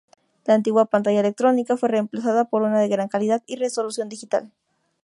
La 0.45 0.55
antigua 0.55 0.85
pantalla 0.87 1.19
electrónica 1.19 1.77
fue 1.77 1.87
reemplazada 1.89 2.45
por 2.45 2.63
una 2.63 2.79
de 2.79 2.87
gran 2.87 3.07
calidad 3.07 3.43
y 3.45 3.57
resolución 3.57 4.09
digital. 4.09 4.51